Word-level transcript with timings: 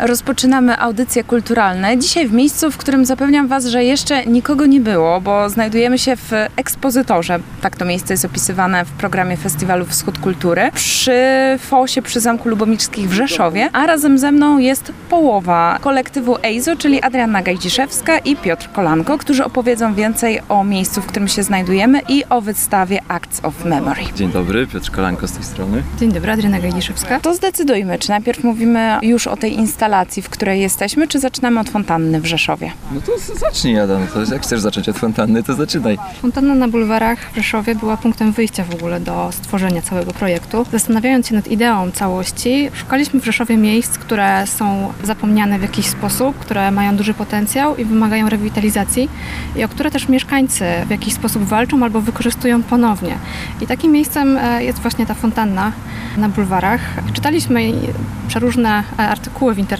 Rozpoczynamy 0.00 0.78
audycje 0.78 1.24
kulturalne. 1.24 1.98
Dzisiaj 1.98 2.28
w 2.28 2.32
miejscu, 2.32 2.70
w 2.70 2.76
którym 2.76 3.06
zapewniam 3.06 3.48
Was, 3.48 3.66
że 3.66 3.84
jeszcze 3.84 4.26
nikogo 4.26 4.66
nie 4.66 4.80
było, 4.80 5.20
bo 5.20 5.48
znajdujemy 5.50 5.98
się 5.98 6.16
w 6.16 6.32
ekspozytorze. 6.56 7.38
Tak 7.60 7.76
to 7.76 7.84
miejsce 7.84 8.14
jest 8.14 8.24
opisywane 8.24 8.84
w 8.84 8.90
programie 8.90 9.36
Festiwalu 9.36 9.86
Wschód 9.86 10.18
Kultury. 10.18 10.70
Przy 10.74 11.20
fosie 11.58 12.02
przy 12.02 12.20
Zamku 12.20 12.48
Lubomirskich 12.48 13.08
w 13.08 13.12
Rzeszowie, 13.12 13.68
a 13.72 13.86
razem 13.86 14.18
ze 14.18 14.32
mną 14.32 14.58
jest 14.58 14.92
połowa 15.10 15.78
kolektywu 15.80 16.36
EIZO, 16.42 16.76
czyli 16.76 17.02
Adrianna 17.02 17.42
Gajdziszewska 17.42 18.18
i 18.18 18.36
Piotr 18.36 18.68
Kolanko, 18.72 19.18
którzy 19.18 19.44
opowiedzą 19.44 19.94
więcej 19.94 20.40
o 20.48 20.64
miejscu, 20.64 21.00
w 21.02 21.06
którym 21.06 21.28
się 21.28 21.42
znajdujemy 21.42 22.00
i 22.08 22.24
o 22.30 22.40
wystawie 22.40 23.00
Acts 23.08 23.44
of 23.44 23.64
Memory. 23.64 24.02
Dzień 24.14 24.32
dobry, 24.32 24.66
Piotr 24.66 24.90
Kolanko 24.90 25.28
z 25.28 25.32
tej 25.32 25.44
strony. 25.44 25.82
Dzień 26.00 26.12
dobry, 26.12 26.32
Adriana 26.32 26.60
Gajdziszewska. 26.60 27.20
To 27.20 27.34
zdecydujmy, 27.34 27.98
czy 27.98 28.10
najpierw 28.10 28.44
mówimy 28.44 28.98
już 29.02 29.26
o 29.26 29.36
tej 29.36 29.54
instalacji, 29.54 29.85
w 30.22 30.28
której 30.28 30.60
jesteśmy, 30.60 31.08
czy 31.08 31.20
zaczynamy 31.20 31.60
od 31.60 31.68
fontanny 31.68 32.20
w 32.20 32.26
Rzeszowie? 32.26 32.72
No 32.92 33.00
to 33.00 33.12
zacznij 33.34 33.80
Adam, 33.80 34.06
to 34.14 34.20
jest, 34.20 34.32
jak 34.32 34.42
chcesz 34.42 34.60
zacząć 34.60 34.88
od 34.88 34.98
fontanny, 34.98 35.42
to 35.42 35.54
zaczynaj. 35.54 35.98
Fontanna 36.22 36.54
na 36.54 36.68
bulwarach 36.68 37.18
w 37.32 37.36
Rzeszowie 37.36 37.74
była 37.74 37.96
punktem 37.96 38.32
wyjścia 38.32 38.64
w 38.64 38.74
ogóle 38.74 39.00
do 39.00 39.28
stworzenia 39.32 39.82
całego 39.82 40.12
projektu. 40.12 40.66
Zastanawiając 40.72 41.28
się 41.28 41.34
nad 41.34 41.48
ideą 41.48 41.90
całości, 41.90 42.70
szukaliśmy 42.74 43.20
w 43.20 43.24
Rzeszowie 43.24 43.56
miejsc, 43.56 43.98
które 43.98 44.46
są 44.46 44.92
zapomniane 45.04 45.58
w 45.58 45.62
jakiś 45.62 45.86
sposób, 45.86 46.38
które 46.38 46.70
mają 46.70 46.96
duży 46.96 47.14
potencjał 47.14 47.76
i 47.76 47.84
wymagają 47.84 48.28
rewitalizacji 48.28 49.08
i 49.56 49.64
o 49.64 49.68
które 49.68 49.90
też 49.90 50.08
mieszkańcy 50.08 50.64
w 50.86 50.90
jakiś 50.90 51.14
sposób 51.14 51.42
walczą 51.42 51.82
albo 51.82 52.00
wykorzystują 52.00 52.62
ponownie. 52.62 53.18
I 53.60 53.66
takim 53.66 53.92
miejscem 53.92 54.38
e, 54.38 54.64
jest 54.64 54.78
właśnie 54.78 55.06
ta 55.06 55.14
fontanna 55.14 55.72
na 56.16 56.28
bulwarach. 56.28 56.80
Czytaliśmy 57.12 57.72
przeróżne 58.28 58.82
e, 58.98 59.02
artykuły 59.02 59.54
w 59.54 59.58
internecie. 59.58 59.75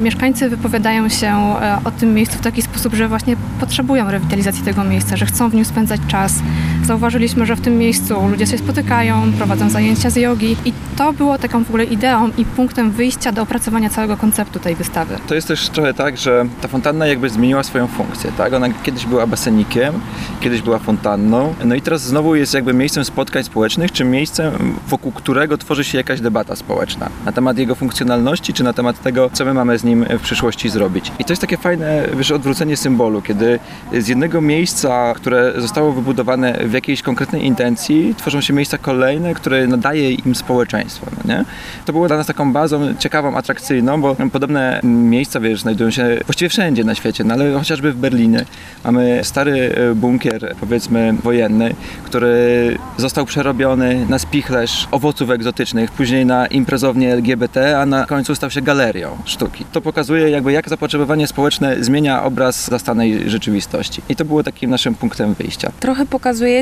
Mieszkańcy 0.00 0.50
wypowiadają 0.50 1.08
się 1.08 1.26
e, 1.26 1.78
o 1.84 1.90
tym 1.90 2.14
miejscu 2.14 2.38
w 2.38 2.40
taki 2.40 2.62
sposób, 2.62 2.94
że 2.94 3.08
właśnie 3.08 3.36
potrzebują 3.60 4.10
rewitalizacji 4.10 4.64
tego 4.64 4.84
miejsca, 4.84 5.16
że 5.16 5.26
chcą 5.26 5.50
w 5.50 5.54
nim 5.54 5.64
spędzać 5.64 6.00
czas. 6.08 6.38
Zauważyliśmy, 6.84 7.46
że 7.46 7.56
w 7.56 7.60
tym 7.60 7.78
miejscu 7.78 8.28
ludzie 8.28 8.46
się 8.46 8.58
spotykają, 8.58 9.32
prowadzą 9.32 9.70
zajęcia 9.70 10.10
z 10.10 10.16
jogi 10.16 10.56
i 10.64 10.72
to 10.96 11.12
było 11.12 11.38
taką 11.38 11.64
w 11.64 11.68
ogóle 11.68 11.84
ideą 11.84 12.30
i 12.38 12.44
punktem 12.44 12.90
wyjścia 12.90 13.32
do 13.32 13.42
opracowania 13.42 13.90
całego 13.90 14.16
konceptu 14.16 14.58
tej 14.58 14.74
wystawy. 14.76 15.18
To 15.26 15.34
jest 15.34 15.48
też 15.48 15.68
trochę 15.68 15.94
tak, 15.94 16.18
że 16.18 16.44
ta 16.60 16.68
fontanna 16.68 17.06
jakby 17.06 17.30
zmieniła 17.30 17.62
swoją 17.62 17.86
funkcję, 17.86 18.32
tak? 18.38 18.52
Ona 18.52 18.66
kiedyś 18.82 19.06
była 19.06 19.26
basenikiem, 19.26 19.94
kiedyś 20.40 20.62
była 20.62 20.78
fontanną, 20.78 21.54
no 21.64 21.74
i 21.74 21.80
teraz 21.80 22.02
znowu 22.02 22.34
jest 22.34 22.54
jakby 22.54 22.74
miejscem 22.74 23.04
spotkań 23.04 23.44
społecznych, 23.44 23.92
czy 23.92 24.04
miejscem, 24.04 24.74
wokół 24.88 25.12
którego 25.12 25.58
tworzy 25.58 25.84
się 25.84 25.98
jakaś 25.98 26.20
debata 26.20 26.56
społeczna 26.56 27.08
na 27.24 27.32
temat 27.32 27.58
jego 27.58 27.74
funkcjonalności, 27.74 28.52
czy 28.52 28.64
na 28.64 28.72
temat 28.72 29.02
tego, 29.02 29.30
co 29.32 29.44
my 29.44 29.54
mamy 29.54 29.78
z 29.78 29.84
nim 29.84 30.04
w 30.18 30.22
przyszłości 30.22 30.68
zrobić. 30.68 31.12
I 31.18 31.24
to 31.24 31.32
jest 31.32 31.40
takie 31.40 31.56
fajne, 31.56 32.06
wiesz, 32.16 32.30
odwrócenie 32.30 32.76
symbolu, 32.76 33.22
kiedy 33.22 33.58
z 33.92 34.08
jednego 34.08 34.40
miejsca, 34.40 35.14
które 35.14 35.52
zostało 35.58 35.92
wybudowane 35.92 36.58
w 36.70 36.72
jakiejś 36.72 37.02
konkretnej 37.02 37.46
intencji, 37.46 38.14
tworzą 38.18 38.40
się 38.40 38.52
miejsca 38.52 38.78
kolejne, 38.78 39.34
które 39.34 39.66
nadaje 39.66 40.12
im 40.12 40.34
społeczeństwo, 40.34 41.06
no 41.16 41.34
nie? 41.34 41.44
To 41.84 41.92
było 41.92 42.08
dla 42.08 42.16
nas 42.16 42.26
taką 42.26 42.52
bazą 42.52 42.94
ciekawą, 42.98 43.36
atrakcyjną, 43.36 44.00
bo 44.00 44.16
podobne 44.32 44.80
miejsca, 44.82 45.40
wiesz, 45.40 45.60
znajdują 45.60 45.90
się 45.90 46.18
właściwie 46.26 46.48
wszędzie 46.48 46.84
na 46.84 46.94
świecie, 46.94 47.24
no 47.24 47.34
ale 47.34 47.52
chociażby 47.52 47.92
w 47.92 47.96
Berlinie 47.96 48.44
mamy 48.84 49.20
stary 49.22 49.74
e, 49.90 49.94
bunkier, 49.94 50.54
powiedzmy, 50.60 51.14
wojenny, 51.22 51.74
który 52.04 52.78
został 52.96 53.26
przerobiony 53.26 54.06
na 54.08 54.18
spichlerz 54.18 54.88
owoców 54.90 55.30
egzotycznych, 55.30 55.90
później 55.90 56.26
na 56.26 56.46
imprezownię 56.46 57.12
LGBT, 57.12 57.80
a 57.80 57.86
na 57.86 58.06
końcu 58.06 58.34
stał 58.34 58.50
się 58.50 58.62
galerią 58.62 59.16
sztuki. 59.24 59.64
To 59.72 59.80
pokazuje 59.80 60.30
jakby 60.30 60.52
jak 60.52 60.68
zapotrzebowanie 60.68 61.26
społeczne 61.26 61.84
zmienia 61.84 62.22
obraz 62.22 62.68
zastanej 62.70 63.30
rzeczywistości. 63.30 64.02
I 64.08 64.16
to 64.16 64.24
było 64.24 64.42
takim 64.42 64.70
naszym 64.70 64.94
punktem 64.94 65.34
wyjścia. 65.34 65.72
Trochę 65.80 66.06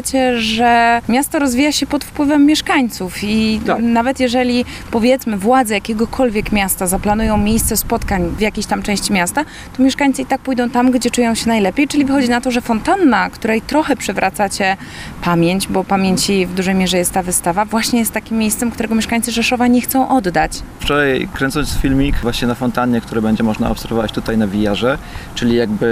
pokazujecie, 0.02 0.40
że 0.40 1.00
miasto 1.08 1.38
rozwija 1.38 1.72
się 1.72 1.86
pod 1.86 2.04
wpływem 2.04 2.46
mieszkańców 2.46 3.24
i 3.24 3.60
Tak. 3.66 3.78
nawet 3.82 4.20
jeżeli 4.20 4.64
powiedzmy 4.90 5.36
władze 5.36 5.74
jakiegokolwiek 5.74 6.52
miasta 6.52 6.86
zaplanują 6.86 7.36
miejsce 7.36 7.76
spotkań 7.76 8.34
w 8.36 8.40
jakiejś 8.40 8.66
tam 8.66 8.82
części 8.82 9.12
miasta, 9.12 9.44
to 9.76 9.82
mieszkańcy 9.82 10.22
i 10.22 10.26
tak 10.26 10.40
pójdą 10.40 10.70
tam, 10.70 10.90
gdzie 10.90 11.10
czują 11.10 11.34
się 11.34 11.48
najlepiej, 11.48 11.88
czyli 11.88 12.04
wychodzi 12.04 12.28
na 12.28 12.40
to, 12.40 12.50
że 12.50 12.60
fontanna, 12.60 13.30
której 13.30 13.62
trochę 13.62 13.96
przywracacie 13.96 14.76
pamięć, 15.24 15.68
bo 15.68 15.84
pamięci 15.84 16.46
w 16.46 16.54
dużej 16.54 16.74
mierze 16.74 16.98
jest 16.98 17.12
ta 17.12 17.22
wystawa, 17.22 17.64
właśnie 17.64 17.98
jest 17.98 18.12
takim 18.12 18.38
miejscem, 18.38 18.70
którego 18.70 18.94
mieszkańcy 18.94 19.32
Rzeszowa 19.32 19.66
nie 19.66 19.80
chcą 19.80 20.08
oddać. 20.08 20.52
Wczoraj 20.80 21.28
kręcąc 21.34 21.76
filmik 21.82 22.16
właśnie 22.22 22.48
na 22.48 22.54
fontannie, 22.54 23.00
który 23.00 23.22
będzie 23.22 23.42
można 23.42 23.70
obserwować 23.70 24.12
tutaj 24.12 24.38
na 24.38 24.46
VR-ze, 24.46 24.98
czyli 25.34 25.54
jakby 25.56 25.88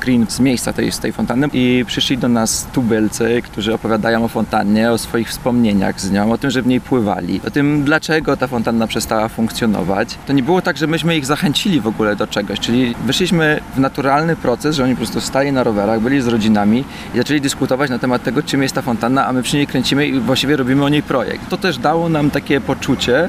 screen 0.00 0.26
z 0.28 0.40
miejsca 0.40 0.72
tej, 0.72 0.92
z 0.92 0.98
tej 0.98 1.12
fontanny 1.12 1.48
i 1.52 1.84
przyszli 1.86 2.18
do 2.18 2.28
nas 2.28 2.66
tubylcy, 2.72 3.31
którzy 3.42 3.74
opowiadają 3.74 4.24
o 4.24 4.28
fontannie, 4.28 4.90
o 4.90 4.98
swoich 4.98 5.28
wspomnieniach 5.28 6.00
z 6.00 6.10
nią, 6.10 6.32
o 6.32 6.38
tym, 6.38 6.50
że 6.50 6.62
w 6.62 6.66
niej 6.66 6.80
pływali, 6.80 7.40
o 7.46 7.50
tym 7.50 7.84
dlaczego 7.84 8.36
ta 8.36 8.46
fontanna 8.46 8.86
przestała 8.86 9.28
funkcjonować. 9.28 10.18
To 10.26 10.32
nie 10.32 10.42
było 10.42 10.62
tak, 10.62 10.76
że 10.76 10.86
myśmy 10.86 11.16
ich 11.16 11.26
zachęcili 11.26 11.80
w 11.80 11.86
ogóle 11.86 12.16
do 12.16 12.26
czegoś, 12.26 12.60
czyli 12.60 12.94
wyszliśmy 13.06 13.60
w 13.76 13.78
naturalny 13.78 14.36
proces, 14.36 14.76
że 14.76 14.84
oni 14.84 14.92
po 14.92 14.98
prostu 14.98 15.20
stali 15.20 15.52
na 15.52 15.62
rowerach, 15.62 16.00
byli 16.00 16.20
z 16.20 16.26
rodzinami 16.26 16.84
i 17.14 17.16
zaczęli 17.16 17.40
dyskutować 17.40 17.90
na 17.90 17.98
temat 17.98 18.22
tego, 18.22 18.42
czym 18.42 18.62
jest 18.62 18.74
ta 18.74 18.82
fontanna, 18.82 19.26
a 19.26 19.32
my 19.32 19.42
przy 19.42 19.56
niej 19.56 19.66
kręcimy 19.66 20.06
i 20.06 20.20
właściwie 20.20 20.56
robimy 20.56 20.84
o 20.84 20.88
niej 20.88 21.02
projekt. 21.02 21.48
To 21.48 21.56
też 21.56 21.78
dało 21.78 22.08
nam 22.08 22.30
takie 22.30 22.60
poczucie, 22.60 23.28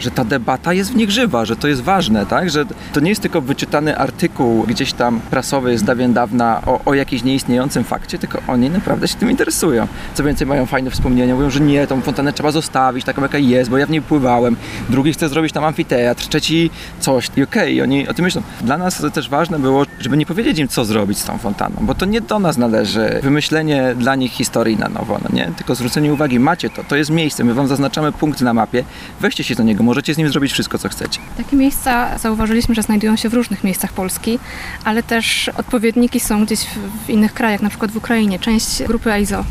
że 0.00 0.10
ta 0.10 0.24
debata 0.24 0.72
jest 0.72 0.92
w 0.92 0.96
nich 0.96 1.10
żywa, 1.10 1.44
że 1.44 1.56
to 1.56 1.68
jest 1.68 1.82
ważne, 1.82 2.26
tak? 2.26 2.50
Że 2.50 2.64
to 2.92 3.00
nie 3.00 3.08
jest 3.08 3.22
tylko 3.22 3.40
wyczytany 3.40 3.98
artykuł 3.98 4.62
gdzieś 4.62 4.92
tam 4.92 5.20
prasowy 5.20 5.78
z 5.78 5.82
dawien 5.82 6.12
dawna 6.12 6.62
o, 6.66 6.80
o 6.84 6.94
jakimś 6.94 7.24
nieistniejącym 7.24 7.84
fakcie, 7.84 8.18
tylko 8.18 8.38
oni 8.48 8.70
naprawdę 8.70 9.08
się 9.08 9.14
tym 9.14 9.30
interesują. 9.30 9.86
Co 10.14 10.24
więcej, 10.24 10.46
mają 10.46 10.66
fajne 10.66 10.90
wspomnienia, 10.90 11.34
mówią, 11.34 11.50
że 11.50 11.60
nie, 11.60 11.86
tą 11.86 12.00
fontannę 12.00 12.32
trzeba 12.32 12.50
zostawić 12.50 13.04
taką, 13.04 13.22
jaka 13.22 13.38
jest, 13.38 13.70
bo 13.70 13.78
ja 13.78 13.86
w 13.86 13.90
niej 13.90 14.02
pływałem. 14.02 14.56
Drugi 14.88 15.12
chce 15.12 15.28
zrobić 15.28 15.52
tam 15.52 15.64
amfiteatr, 15.64 16.26
trzeci 16.28 16.70
coś. 17.00 17.30
I 17.36 17.42
okej, 17.42 17.82
oni 17.82 18.08
o 18.08 18.14
tym 18.14 18.24
myślą. 18.24 18.42
Dla 18.60 18.78
nas 18.78 18.98
to 18.98 19.10
też 19.10 19.28
ważne 19.28 19.58
było, 19.58 19.84
żeby 20.00 20.16
nie 20.16 20.26
powiedzieć 20.26 20.58
im, 20.58 20.68
co 20.68 20.84
zrobić 20.84 21.18
z 21.18 21.24
tą 21.24 21.38
fontanną, 21.38 21.76
bo 21.80 21.94
to 21.94 22.06
nie 22.06 22.20
do 22.20 22.38
nas 22.38 22.56
należy 22.56 23.20
wymyślenie 23.22 23.94
dla 23.98 24.14
nich 24.14 24.32
historii 24.32 24.76
na 24.76 24.88
nowo, 24.88 25.18
no 25.22 25.36
nie? 25.36 25.52
Tylko 25.56 25.74
zwrócenie 25.74 26.12
uwagi, 26.12 26.40
macie 26.40 26.70
to, 26.70 26.84
to 26.84 26.96
jest 26.96 27.10
miejsce, 27.10 27.44
my 27.44 27.54
wam 27.54 27.68
zaznaczamy 27.68 28.12
punkt 28.12 28.40
na 28.40 28.54
mapie, 28.54 28.84
weźcie 29.20 29.44
się 29.44 29.54
do 29.54 29.62
niego, 29.62 29.84
możecie 29.88 30.14
z 30.14 30.18
nim 30.18 30.28
zrobić 30.28 30.52
wszystko, 30.52 30.78
co 30.78 30.88
chcecie. 30.88 31.20
Takie 31.36 31.56
miejsca 31.56 32.18
zauważyliśmy, 32.18 32.74
że 32.74 32.82
znajdują 32.82 33.16
się 33.16 33.28
w 33.28 33.34
różnych 33.34 33.64
miejscach 33.64 33.92
Polski, 33.92 34.38
ale 34.84 35.02
też 35.02 35.50
odpowiedniki 35.56 36.20
są 36.20 36.44
gdzieś 36.44 36.60
w, 36.60 37.06
w 37.06 37.10
innych 37.10 37.34
krajach, 37.34 37.62
na 37.62 37.68
przykład 37.68 37.90
w 37.90 37.96
Ukrainie. 37.96 38.38
Część 38.38 38.82
grupy 38.82 39.12
EIZO, 39.12 39.44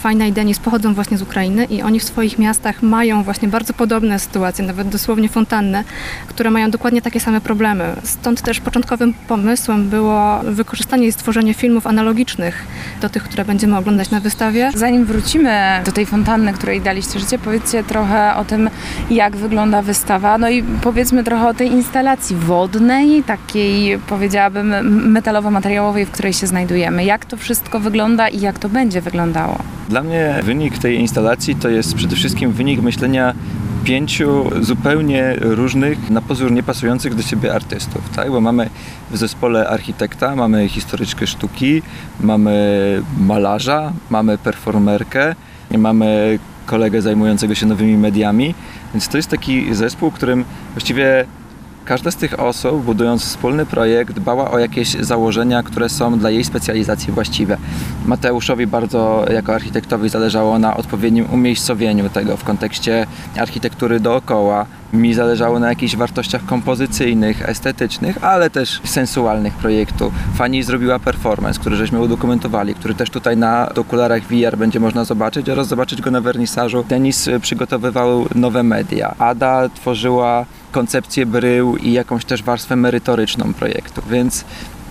Fajna 0.00 0.26
i 0.26 0.32
Denis 0.32 0.58
pochodzą 0.58 0.94
właśnie 0.94 1.18
z 1.18 1.22
Ukrainy 1.22 1.64
i 1.64 1.82
oni 1.82 2.00
w 2.00 2.04
swoich 2.04 2.38
miastach 2.38 2.82
mają 2.82 3.22
właśnie 3.22 3.48
bardzo 3.48 3.72
podobne 3.72 4.18
sytuacje, 4.18 4.64
nawet 4.64 4.88
dosłownie 4.88 5.28
fontanny, 5.28 5.84
które 6.26 6.50
mają 6.50 6.70
dokładnie 6.70 7.02
takie 7.02 7.20
same 7.20 7.40
problemy. 7.40 7.96
Stąd 8.04 8.42
też 8.42 8.60
początkowym 8.60 9.14
pomysłem 9.28 9.88
było 9.88 10.40
wykorzystanie 10.44 11.06
i 11.06 11.12
stworzenie 11.12 11.54
filmów 11.54 11.86
analogicznych 11.86 12.66
do 13.00 13.08
tych, 13.08 13.22
które 13.22 13.44
będziemy 13.44 13.76
oglądać 13.76 14.10
na 14.10 14.20
wystawie. 14.20 14.70
Zanim 14.74 15.04
wrócimy 15.04 15.82
do 15.84 15.92
tej 15.92 16.06
fontanny, 16.06 16.52
której 16.52 16.80
daliście 16.80 17.20
życie, 17.20 17.38
powiedzcie 17.38 17.84
trochę 17.84 18.36
o 18.36 18.44
tym, 18.44 18.70
jak 19.10 19.36
wygląda 19.36 19.79
wystawa. 19.82 20.38
No 20.38 20.50
i 20.50 20.62
powiedzmy 20.62 21.24
trochę 21.24 21.48
o 21.48 21.54
tej 21.54 21.72
instalacji 21.72 22.36
wodnej, 22.36 23.22
takiej 23.22 23.98
powiedziałabym 23.98 24.72
metalowo-materiałowej, 25.12 26.06
w 26.06 26.10
której 26.10 26.32
się 26.32 26.46
znajdujemy. 26.46 27.04
Jak 27.04 27.24
to 27.24 27.36
wszystko 27.36 27.80
wygląda 27.80 28.28
i 28.28 28.40
jak 28.40 28.58
to 28.58 28.68
będzie 28.68 29.00
wyglądało? 29.00 29.58
Dla 29.88 30.02
mnie 30.02 30.40
wynik 30.42 30.78
tej 30.78 30.96
instalacji 30.96 31.56
to 31.56 31.68
jest 31.68 31.94
przede 31.94 32.16
wszystkim 32.16 32.52
wynik 32.52 32.82
myślenia 32.82 33.34
pięciu 33.84 34.50
zupełnie 34.60 35.36
różnych, 35.40 36.10
na 36.10 36.20
pozór 36.20 36.52
niepasujących 36.52 37.14
do 37.14 37.22
siebie 37.22 37.54
artystów, 37.54 38.08
tak? 38.16 38.30
Bo 38.30 38.40
mamy 38.40 38.70
w 39.10 39.16
zespole 39.16 39.68
architekta, 39.68 40.36
mamy 40.36 40.68
historyczkę 40.68 41.26
sztuki, 41.26 41.82
mamy 42.20 43.02
malarza, 43.20 43.92
mamy 44.10 44.38
performerkę, 44.38 45.34
mamy 45.78 46.38
kolegę 46.70 47.02
zajmującego 47.02 47.54
się 47.54 47.66
nowymi 47.66 47.96
mediami, 47.96 48.54
więc 48.94 49.08
to 49.08 49.16
jest 49.16 49.28
taki 49.28 49.74
zespół, 49.74 50.10
którym 50.10 50.44
właściwie 50.74 51.24
Każda 51.84 52.10
z 52.10 52.16
tych 52.16 52.40
osób, 52.40 52.84
budując 52.84 53.24
wspólny 53.24 53.66
projekt, 53.66 54.14
dbała 54.14 54.50
o 54.50 54.58
jakieś 54.58 54.88
założenia, 54.88 55.62
które 55.62 55.88
są 55.88 56.18
dla 56.18 56.30
jej 56.30 56.44
specjalizacji 56.44 57.12
właściwe. 57.12 57.56
Mateuszowi 58.06 58.66
bardzo 58.66 59.24
jako 59.32 59.54
architektowi 59.54 60.08
zależało 60.08 60.58
na 60.58 60.76
odpowiednim 60.76 61.26
umiejscowieniu 61.32 62.08
tego 62.08 62.36
w 62.36 62.44
kontekście 62.44 63.06
architektury 63.36 64.00
dookoła. 64.00 64.66
Mi 64.92 65.14
zależało 65.14 65.58
na 65.58 65.68
jakichś 65.68 65.96
wartościach 65.96 66.46
kompozycyjnych, 66.46 67.48
estetycznych, 67.48 68.24
ale 68.24 68.50
też 68.50 68.80
sensualnych 68.84 69.54
projektu. 69.54 70.12
Fani 70.34 70.62
zrobiła 70.62 70.98
performance, 70.98 71.60
który 71.60 71.76
żeśmy 71.76 72.00
udokumentowali, 72.00 72.74
który 72.74 72.94
też 72.94 73.10
tutaj 73.10 73.36
na 73.36 73.68
okularach 73.74 74.22
VR 74.22 74.56
będzie 74.58 74.80
można 74.80 75.04
zobaczyć 75.04 75.48
oraz 75.48 75.68
zobaczyć 75.68 76.00
go 76.00 76.10
na 76.10 76.20
wernisażu. 76.20 76.84
Denis 76.88 77.28
przygotowywał 77.40 78.26
nowe 78.34 78.62
media. 78.62 79.14
Ada 79.18 79.68
tworzyła 79.68 80.46
koncepcję 80.70 81.26
brył 81.26 81.76
i 81.76 81.92
jakąś 81.92 82.24
też 82.24 82.42
warstwę 82.42 82.76
merytoryczną 82.76 83.54
projektu, 83.54 84.02
więc 84.10 84.44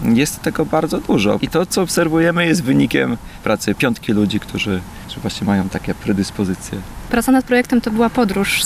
jest 0.04 0.42
tego 0.42 0.66
bardzo 0.66 1.00
dużo. 1.00 1.40
I 1.42 1.48
to, 1.48 1.66
co 1.66 1.82
obserwujemy, 1.82 2.46
jest 2.46 2.64
wynikiem 2.64 3.18
pracy 3.44 3.76
piątki 3.76 4.14
ludzi, 4.14 4.40
którzy, 4.40 4.82
którzy 5.06 5.20
właśnie 5.20 5.48
mają 5.48 5.70
takie 5.70 5.96
predyspozycje. 5.96 6.78
Praca 7.10 7.32
nad 7.32 7.46
projektem 7.46 7.82
to 7.82 7.92
była 7.92 8.10
podróż 8.10 8.62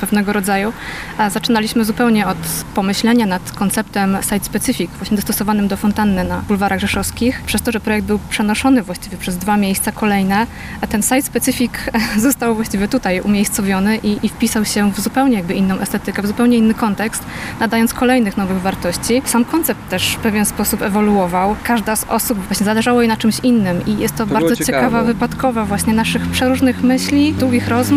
pewnego 0.00 0.32
rodzaju. 0.32 0.72
A 1.18 1.30
zaczynaliśmy 1.30 1.84
zupełnie 1.84 2.26
od 2.26 2.38
pomyślenia 2.74 3.26
nad 3.26 3.52
konceptem 3.52 4.18
site 4.22 4.44
specific, 4.44 4.90
właśnie 4.90 5.16
dostosowanym 5.16 5.68
do 5.68 5.76
fontanny 5.76 6.24
na 6.24 6.38
bulwarach 6.38 6.80
rzeszowskich. 6.80 7.42
Przez 7.46 7.62
to, 7.62 7.72
że 7.72 7.80
projekt 7.80 8.06
był 8.06 8.18
przenoszony 8.30 8.82
właściwie 8.82 9.16
przez 9.16 9.36
dwa 9.36 9.56
miejsca 9.56 9.92
kolejne, 9.92 10.46
a 10.80 10.86
ten 10.86 11.02
site 11.02 11.22
specific 11.22 11.72
został 12.26 12.54
właściwie 12.54 12.88
tutaj 12.88 13.20
umiejscowiony 13.20 13.96
i, 13.96 14.18
i 14.22 14.28
wpisał 14.28 14.64
się 14.64 14.92
w 14.92 15.00
zupełnie 15.00 15.36
jakby 15.36 15.54
inną 15.54 15.78
estetykę, 15.78 16.22
w 16.22 16.26
zupełnie 16.26 16.56
inny 16.56 16.74
kontekst, 16.74 17.22
nadając 17.60 17.94
kolejnych 17.94 18.36
nowych 18.36 18.60
wartości. 18.60 19.22
Sam 19.24 19.44
koncept 19.44 19.88
też 19.90 20.08
w 20.08 20.16
pewien 20.16 20.44
sposób 20.44 20.82
ewoluował. 20.82 21.56
Każda 21.64 21.96
z 21.96 22.04
osób 22.04 22.38
właśnie 22.38 22.66
zależało 22.66 23.00
jej 23.02 23.08
na 23.08 23.16
czymś 23.16 23.40
innym 23.42 23.86
i 23.86 23.98
jest 23.98 24.16
to, 24.16 24.26
było 24.26 24.40
bardzo 24.40 24.56
ciekawe. 24.56 24.86
ciekawa, 24.86 25.02
wypadkowa 25.02 25.64
właśnie 25.64 25.94
naszych 25.94 26.26
przeróżnych 26.26 26.82
myśli, 26.82 27.32
długich 27.32 27.68
rozmów. 27.68 27.87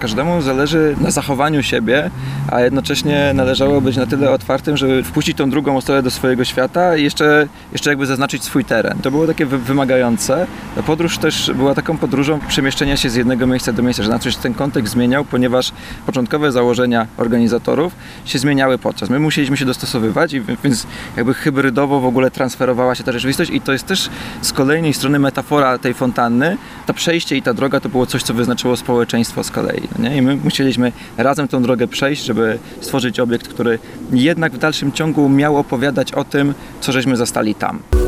Każdemu 0.00 0.42
zależy 0.42 0.96
na 1.00 1.10
zachowaniu 1.10 1.62
siebie, 1.62 2.10
a 2.52 2.60
jednocześnie 2.60 3.32
należało 3.34 3.80
być 3.80 3.96
na 3.96 4.06
tyle 4.06 4.30
otwartym, 4.30 4.76
żeby 4.76 5.02
wpuścić 5.02 5.36
tą 5.36 5.50
drugą 5.50 5.76
osobę 5.76 6.02
do 6.02 6.10
swojego 6.10 6.44
świata 6.44 6.96
i 6.96 7.02
jeszcze, 7.04 7.48
jeszcze 7.72 7.90
jakby 7.90 8.06
zaznaczyć 8.06 8.44
swój 8.44 8.64
teren. 8.64 8.98
To 9.02 9.10
było 9.10 9.26
takie 9.26 9.46
wy- 9.46 9.58
wymagające. 9.58 10.46
Ta 10.76 10.82
podróż 10.82 11.18
też 11.18 11.50
była 11.54 11.74
taką 11.74 11.98
podróżą 11.98 12.38
przemieszczenia 12.48 12.96
się 12.96 13.10
z 13.10 13.14
jednego 13.14 13.46
miejsca 13.46 13.72
do 13.72 13.82
miejsca, 13.82 14.02
że 14.02 14.10
na 14.10 14.18
coś 14.18 14.36
ten 14.36 14.54
kontekst 14.54 14.92
zmieniał, 14.92 15.24
ponieważ 15.24 15.72
początkowe 16.06 16.52
założenia 16.52 17.06
organizatorów 17.16 17.92
się 18.24 18.38
zmieniały 18.38 18.78
podczas. 18.78 19.10
My 19.10 19.18
musieliśmy 19.18 19.56
się 19.56 19.64
dostosowywać, 19.64 20.32
i 20.32 20.40
więc 20.64 20.86
jakby 21.16 21.34
hybrydowo 21.34 22.00
w 22.00 22.06
ogóle 22.06 22.30
transferowała 22.30 22.94
się 22.94 23.04
ta 23.04 23.12
rzeczywistość 23.12 23.50
i 23.50 23.60
to 23.60 23.72
jest 23.72 23.86
też 23.86 24.10
z 24.42 24.52
kolejnej 24.52 24.94
strony 24.94 25.18
metafora 25.18 25.78
tej 25.78 25.94
fontanny. 25.94 26.56
To 26.86 26.94
przejście 26.94 27.36
i 27.36 27.42
ta 27.42 27.54
droga 27.54 27.80
to 27.80 27.88
było 27.88 28.06
coś, 28.06 28.22
co 28.22 28.34
wyznaczyło 28.34 28.76
społeczeństwo 28.76 29.29
z 29.42 29.50
kolei. 29.50 29.80
No 29.98 30.08
nie? 30.08 30.16
I 30.16 30.22
my 30.22 30.36
musieliśmy 30.36 30.92
razem 31.16 31.48
tą 31.48 31.62
drogę 31.62 31.86
przejść, 31.88 32.24
żeby 32.24 32.58
stworzyć 32.80 33.20
obiekt, 33.20 33.48
który 33.48 33.78
jednak 34.12 34.52
w 34.52 34.58
dalszym 34.58 34.92
ciągu 34.92 35.28
miał 35.28 35.56
opowiadać 35.56 36.12
o 36.12 36.24
tym, 36.24 36.54
co 36.80 36.92
żeśmy 36.92 37.16
zastali 37.16 37.54
tam. 37.54 37.99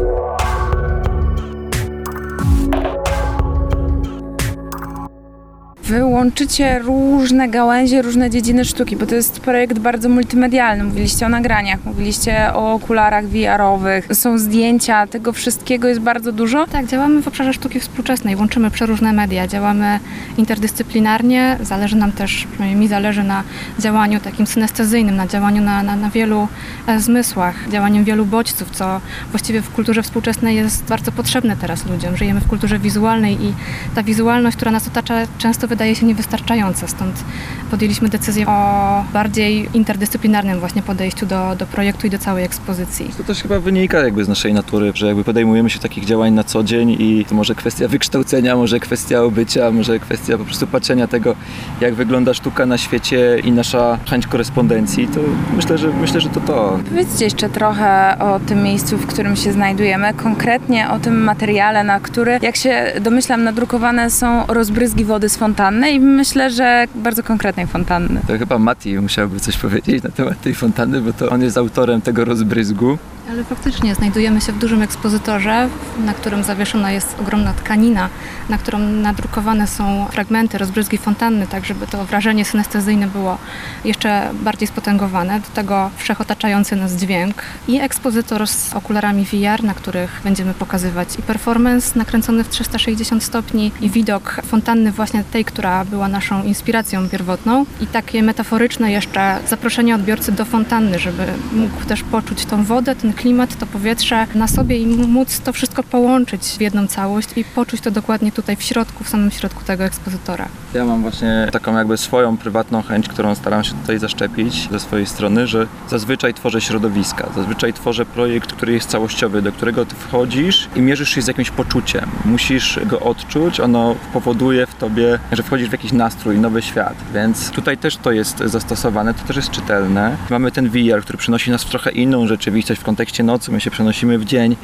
Wy 5.93 6.05
łączycie 6.05 6.79
różne 6.79 7.49
gałęzie, 7.49 8.03
różne 8.03 8.31
dziedziny 8.31 8.65
sztuki, 8.65 8.97
bo 8.97 9.07
to 9.07 9.15
jest 9.15 9.41
projekt 9.41 9.79
bardzo 9.79 10.09
multimedialny. 10.09 10.85
Mówiliście 10.85 11.27
o 11.27 11.29
nagraniach, 11.29 11.85
mówiliście 11.85 12.55
o 12.55 12.73
okularach 12.73 13.25
VR-owych, 13.27 14.09
są 14.13 14.39
zdjęcia, 14.39 15.07
tego 15.07 15.33
wszystkiego 15.33 15.89
jest 15.89 16.01
bardzo 16.01 16.33
dużo. 16.33 16.67
Tak, 16.67 16.87
działamy 16.87 17.23
w 17.23 17.29
obszarze 17.29 17.53
sztuki 17.53 17.81
współczesnej, 17.81 18.37
łączymy 18.37 18.71
przeróżne 18.71 19.13
media, 19.13 19.47
działamy 19.47 20.01
interdyscyplinarnie, 20.39 21.59
zależy 21.63 21.97
nam 21.97 22.13
też, 22.13 22.47
przynajmniej 22.51 22.81
mi 22.81 22.89
zależy 22.89 23.23
na 23.23 23.43
działaniu 23.79 24.21
takim 24.21 24.47
synestezyjnym, 24.47 25.17
na 25.17 25.27
działaniu 25.27 25.63
na, 25.63 25.83
na, 25.83 25.97
na 25.97 26.11
wielu 26.11 26.49
e, 26.87 27.01
zmysłach, 27.01 27.69
działaniu 27.71 28.05
wielu 28.05 28.27
bodźców, 28.27 28.71
co 28.71 29.01
właściwie 29.31 29.63
w 29.63 29.71
kulturze 29.71 30.03
współczesnej 30.03 30.57
jest 30.57 30.85
bardzo 30.85 31.13
potrzebne 31.13 31.57
teraz 31.57 31.87
ludziom. 31.87 32.17
Żyjemy 32.17 32.41
w 32.41 32.49
kulturze 32.49 32.79
wizualnej 32.79 33.45
i 33.45 33.55
ta 33.95 34.03
wizualność, 34.03 34.57
która 34.57 34.71
nas 34.71 34.89
otacza, 34.89 35.15
często 35.39 35.69
wydaje 35.69 35.82
się 35.95 36.07
niewystarczająca, 36.07 36.87
stąd 36.87 37.25
podjęliśmy 37.71 38.09
decyzję 38.09 38.47
o 38.49 39.05
bardziej 39.13 39.69
interdyscyplinarnym 39.75 40.61
właśnie 40.61 40.83
podejściu 40.83 41.27
do, 41.27 41.57
do 41.57 41.67
projektu 41.67 42.07
i 42.07 42.11
do 42.11 42.19
całej 42.19 42.45
ekspozycji. 42.45 43.11
To 43.17 43.25
też 43.25 43.43
chyba 43.43 43.61
wynika 43.61 43.99
jakby 43.99 44.25
z 44.25 44.29
naszej 44.29 44.55
natury, 44.55 44.93
że 44.95 45.07
jakby 45.07 45.25
podejmujemy 45.25 45.71
się 45.71 45.79
takich 45.79 46.05
działań 46.05 46.33
na 46.33 46.45
co 46.45 46.63
dzień 46.63 46.97
i 46.99 47.25
to 47.29 47.35
może 47.35 47.55
kwestia 47.55 47.89
wykształcenia, 47.89 48.57
może 48.57 48.81
kwestia 48.81 49.23
obycia, 49.23 49.71
może 49.71 49.99
kwestia 49.99 50.39
po 50.39 50.45
prostu 50.45 50.67
patrzenia 50.67 51.07
tego, 51.07 51.37
jak 51.81 51.95
wygląda 51.95 52.35
sztuka 52.35 52.67
na 52.67 52.79
świecie 52.79 53.39
i 53.45 53.53
nasza 53.53 53.99
chęć 54.11 54.27
korespondencji, 54.27 55.09
to 55.09 55.21
myślę, 55.57 55.79
że 55.79 55.89
myślę, 55.89 56.21
że 56.21 56.29
to 56.29 56.41
to. 56.41 56.79
Powiedzcie 56.89 57.25
jeszcze 57.25 57.49
trochę 57.49 58.17
o 58.19 58.41
tym 58.41 58.63
miejscu, 58.63 58.99
w 58.99 59.07
którym 59.07 59.37
się 59.37 59.53
znajdujemy, 59.53 60.15
konkretnie 60.15 60.91
o 60.91 60.99
tym 60.99 61.25
materiale, 61.25 61.85
na 61.85 62.01
który, 62.01 62.39
jak 62.43 62.57
się 62.57 62.93
domyślam, 63.01 63.45
nadrukowane 63.45 64.11
są 64.11 64.47
rozbryzgi 64.47 65.05
wody 65.05 65.29
z 65.29 65.37
fontanny 65.73 65.91
i 65.91 66.01
myślę, 66.01 66.51
że 66.51 66.87
bardzo 66.95 67.23
konkretnej 67.23 67.67
fontanny. 67.67 68.21
To 68.27 68.39
chyba 68.39 68.59
Mati 68.59 68.99
musiałby 68.99 69.41
coś 69.41 69.57
powiedzieć 69.57 70.03
na 70.03 70.11
temat 70.11 70.41
tej 70.41 70.55
fontanny, 70.55 71.01
bo 71.01 71.13
to 71.13 71.29
on 71.29 71.43
jest 71.43 71.57
autorem 71.57 72.01
tego 72.01 72.25
rozbryzgu. 72.25 72.99
Ale 73.31 73.45
faktycznie 73.45 73.95
znajdujemy 73.95 74.41
się 74.41 74.53
w 74.53 74.59
dużym 74.59 74.83
ekspozytorze, 74.83 75.69
na 75.99 76.15
którym 76.15 76.45
zawieszona 76.45 76.93
jest 76.93 77.17
ogromna 77.21 77.53
tkanina, 77.53 78.09
na 78.49 78.59
którą 78.59 78.79
nadrukowane 78.79 79.67
są 79.67 80.07
fragmenty, 80.11 80.59
rozbryzgi 80.59 80.99
fontanny, 80.99 81.47
tak 81.47 81.65
żeby 81.65 81.87
to 81.87 82.05
wrażenie 82.05 82.45
synestezyjne 82.45 83.07
było 83.07 83.39
jeszcze 83.85 84.31
bardziej 84.33 84.69
spotęgowane. 84.69 85.41
Do 85.41 85.49
tego 85.55 85.91
wszechotaczający 85.97 86.77
nas 86.77 86.93
dźwięk 86.93 87.35
i 87.69 87.81
ekspozytor 87.81 88.49
z 88.49 88.75
okularami 88.75 89.25
VR, 89.25 89.65
na 89.65 89.75
których 89.75 90.21
będziemy 90.25 90.55
pokazywać 90.55 91.09
i 91.19 91.23
performance 91.23 91.99
nakręcony 91.99 92.45
w 92.45 92.49
360 92.49 93.25
stopni 93.25 93.73
i 93.81 93.91
widok 93.91 94.41
fontanny 94.47 94.93
właśnie 94.93 95.25
tej, 95.25 95.45
która 95.45 95.85
była 95.85 96.09
naszą 96.09 96.43
inspiracją 96.45 97.09
pierwotną 97.09 97.67
i 97.81 97.87
takie 97.87 98.23
metaforyczne 98.23 98.93
jeszcze 98.93 99.39
zaproszenie 99.49 99.95
odbiorcy 99.95 100.33
do 100.33 100.45
fontanny, 100.45 100.99
żeby 100.99 101.27
mógł 101.53 101.85
też 101.85 102.03
poczuć 102.03 102.45
tą 102.45 102.65
wodę, 102.65 102.97
ten 102.97 103.12
klimat, 103.13 103.59
to 103.59 103.67
powietrze 103.67 104.27
na 104.35 104.49
sobie 104.49 104.79
i 104.79 104.87
móc 104.87 105.41
to 105.41 105.53
wszystko 105.53 105.83
połączyć 105.83 106.43
w 106.43 106.61
jedną 106.61 106.87
całość 106.87 107.29
i 107.37 107.45
poczuć 107.45 107.81
to 107.81 107.91
dokładnie 107.91 108.33
tutaj 108.33 108.57
w 108.57 108.63
środku, 108.63 109.05
w 109.05 109.09
samym 109.09 109.31
środku 109.31 109.65
tego 109.65 109.85
ekspozytora. 109.85 110.49
Ja 110.75 110.85
mam 110.85 111.03
właśnie 111.03 111.49
taką 111.53 111.77
jakby 111.77 111.97
swoją 111.97 112.37
prywatną 112.37 112.83
chęć, 112.83 113.09
którą 113.09 113.35
staram 113.35 113.65
się 113.65 113.75
tutaj 113.75 113.99
zaszczepić 113.99 114.69
ze 114.71 114.81
swojej 114.81 115.07
strony, 115.07 115.47
że 115.47 115.67
zazwyczaj 115.89 116.35
tworzę 116.35 116.61
środowiska, 116.61 117.29
zazwyczaj 117.37 117.73
tworzę 117.73 118.07
projekt, 118.07 118.53
który 118.53 118.73
jest 118.73 118.91
całościowy, 118.91 119.43
do 119.43 119.53
którego 119.53 119.87
ty 119.87 119.95
wchodzisz 119.95 120.69
i 120.77 120.81
mierzysz 120.81 121.11
się 121.11 121.23
z 121.23 121.27
jakimś 121.27 121.51
poczuciem. 121.51 122.07
Musisz 122.25 122.81
go 122.87 123.01
odczuć, 123.01 123.61
ono 123.61 123.95
powoduje 124.13 124.67
w 124.67 124.75
tobie, 124.75 125.19
że 125.33 125.43
wchodzisz 125.43 125.69
w 125.69 125.73
jakiś 125.73 125.93
nastrój, 125.93 126.39
nowy 126.39 126.63
świat, 126.63 126.95
więc 127.15 127.51
tutaj 127.51 127.79
też 127.79 127.97
to 127.97 128.13
jest 128.13 128.39
zastosowane, 128.39 129.15
to 129.15 129.25
też 129.25 129.37
jest 129.37 129.51
czytelne. 129.51 130.17
Mamy 130.31 130.51
ten 130.51 130.69
VR, 130.69 131.03
który 131.03 131.19
przynosi 131.19 131.51
nas 131.51 131.65
w 131.65 131.71
trochę 131.71 131.91
inną 131.91 132.27
rzeczywistość 132.27 132.81
w 132.81 132.85
kontekście 132.85 133.02
nocy, 133.25 133.53
my 133.53 133.61
się 133.61 133.71
przenosimy 133.71 134.19
w 134.19 134.25
dzień, 134.25 134.57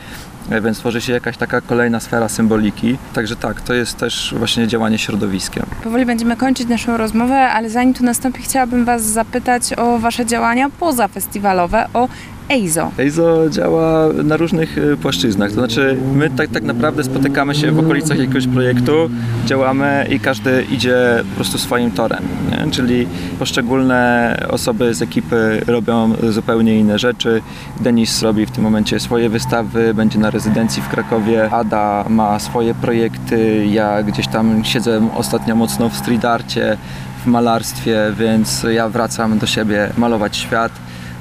E, 0.50 0.61
więc 0.61 0.78
tworzy 0.78 1.00
się 1.00 1.12
jakaś 1.12 1.37
taka 1.37 1.61
kolejna 1.61 2.00
sfera 2.00 2.28
symboliki. 2.28 2.99
Także 3.14 3.37
tak, 3.37 3.61
to 3.61 3.75
jest 3.75 3.97
też 3.97 4.35
właśnie 4.38 4.66
działanie 4.66 4.99
środowiskiem. 4.99 5.66
Powoli 5.85 6.07
będziemy 6.07 6.37
kończyć 6.37 6.68
naszą 6.68 6.97
rozmowę, 6.97 7.35
ale 7.35 7.71
zanim 7.71 7.95
tu 7.95 8.04
nastąpi, 8.04 8.42
chciałabym 8.42 8.85
Was 8.85 9.02
zapytać 9.02 9.62
o 9.76 9.99
Wasze 9.99 10.26
działania 10.26 10.71
pozafestiwalowe, 10.80 11.87
o 11.95 12.09
EIZO. 12.49 12.90
EIZO 12.99 13.50
działa 13.50 14.09
na 14.25 14.37
różnych 14.37 14.78
y, 14.78 14.97
płaszczyznach, 14.97 15.49
to 15.49 15.55
znaczy 15.55 15.97
my 16.14 16.31
tak, 16.31 16.50
tak 16.50 16.62
naprawdę 16.62 17.05
spotykamy 17.05 17.55
się 17.55 17.73
w 17.73 17.78
okolicach 17.78 18.19
jakiegoś 18.19 18.47
projektu, 18.47 19.11
działamy 19.47 20.07
i 20.11 20.21
każdy 20.21 20.62
idzie 20.62 20.97
po 21.31 21.37
prostu 21.37 21.59
swoim 21.59 21.90
torem, 21.90 22.23
nie? 22.50 22.71
czyli 22.71 23.07
poszczególne 23.38 24.37
osoby 24.50 24.95
z 24.95 25.02
ekipy 25.02 25.62
robią 25.67 26.12
zupełnie 26.31 26.78
inne 26.78 26.99
rzeczy. 26.99 27.43
Denis 27.81 28.23
robi 28.23 28.47
w 28.47 28.50
tym 28.50 28.64
momencie 28.64 29.00
swoje 29.00 29.28
wystawy, 29.28 29.95
będzie 29.95 30.19
na 30.19 30.31
rezydencji 30.31 30.83
w 30.83 30.88
Krakowie, 30.88 31.50
Ada 31.50 32.05
ma 32.09 32.38
swoje 32.38 32.75
projekty, 32.75 33.67
ja 33.67 34.02
gdzieś 34.02 34.28
tam 34.28 34.64
siedzę 34.64 35.09
ostatnio 35.14 35.57
mocno 35.57 35.88
w 35.88 35.97
street 35.97 36.25
arcie, 36.25 36.76
w 37.25 37.26
malarstwie, 37.26 37.99
więc 38.19 38.67
ja 38.71 38.88
wracam 38.88 39.38
do 39.38 39.47
siebie 39.47 39.90
malować 39.97 40.37
świat. 40.37 40.73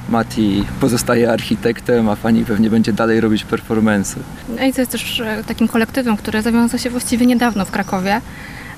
Mati 0.10 0.64
pozostaje 0.82 1.32
architektem, 1.32 2.10
a 2.10 2.16
Fani 2.16 2.46
pewnie 2.46 2.70
będzie 2.70 2.94
dalej 2.94 3.22
robić 3.22 3.44
performance. 3.44 4.20
EIZO 4.60 4.82
jest 4.82 4.92
też 4.92 5.20
e, 5.20 5.44
takim 5.48 5.68
kolektywem, 5.68 6.18
które 6.18 6.42
zawiązał 6.42 6.80
się 6.80 6.90
właściwie 6.90 7.26
niedawno 7.26 7.66
w 7.66 7.72
Krakowie. 7.72 8.22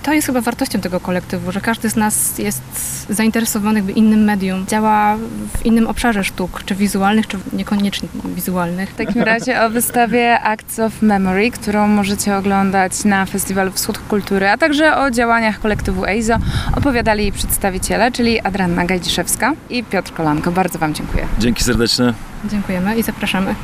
To 0.03 0.13
jest 0.13 0.27
chyba 0.27 0.41
wartością 0.41 0.81
tego 0.81 0.99
kolektywu, 0.99 1.51
że 1.51 1.61
każdy 1.61 1.89
z 1.89 1.95
nas 1.95 2.37
jest 2.37 2.61
zainteresowany 3.09 3.79
jakby 3.79 3.91
innym 3.91 4.23
medium, 4.23 4.65
działa 4.67 5.17
w 5.57 5.65
innym 5.65 5.87
obszarze 5.87 6.23
sztuk, 6.23 6.63
czy 6.65 6.75
wizualnych, 6.75 7.27
czy 7.27 7.37
niekoniecznie 7.53 8.09
wizualnych. 8.25 8.89
W 8.89 8.95
takim 8.95 9.21
razie 9.21 9.61
o 9.61 9.69
wystawie 9.69 10.39
Acts 10.39 10.79
of 10.79 11.01
Memory, 11.01 11.51
którą 11.51 11.87
możecie 11.87 12.37
oglądać 12.37 13.05
na 13.05 13.25
Festiwalu 13.25 13.71
Wschód 13.71 13.99
Kultury, 13.99 14.49
a 14.49 14.57
także 14.57 14.97
o 14.97 15.11
działaniach 15.11 15.59
kolektywu 15.59 16.05
EIZO 16.05 16.33
opowiadali 16.75 17.21
jej 17.21 17.31
przedstawiciele, 17.31 18.11
czyli 18.11 18.39
Adrianna 18.41 18.85
Gajdziszewska 18.85 19.53
i 19.69 19.83
Piotr 19.83 20.13
Kolanko. 20.13 20.51
Bardzo 20.51 20.79
Wam 20.79 20.93
dziękuję. 20.93 21.27
Dzięki 21.39 21.63
serdeczne. 21.63 22.13
Dziękujemy 22.45 22.97
i 22.97 23.03
zapraszamy. 23.03 23.55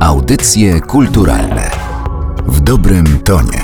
Audycje 0.00 0.80
kulturalne 0.80 1.70
w 2.46 2.60
dobrym 2.60 3.20
tonie. 3.20 3.63